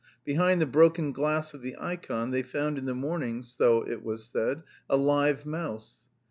[0.25, 4.25] Behind the broken glass of the ikon they found in the morning, so it was
[4.25, 5.99] said, a live mouse.